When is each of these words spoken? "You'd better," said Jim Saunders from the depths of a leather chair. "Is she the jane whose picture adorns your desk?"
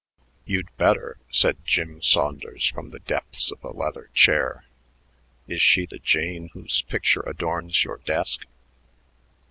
"You'd 0.45 0.75
better," 0.77 1.19
said 1.29 1.63
Jim 1.63 2.01
Saunders 2.01 2.65
from 2.65 2.89
the 2.89 2.97
depths 3.01 3.51
of 3.51 3.63
a 3.63 3.69
leather 3.69 4.09
chair. 4.15 4.65
"Is 5.47 5.61
she 5.61 5.85
the 5.85 5.99
jane 5.99 6.49
whose 6.53 6.81
picture 6.81 7.21
adorns 7.27 7.83
your 7.83 7.97
desk?" 7.97 8.45